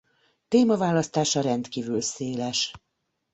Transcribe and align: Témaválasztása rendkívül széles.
Témaválasztása 0.47 1.41
rendkívül 1.41 2.01
széles. 2.01 2.73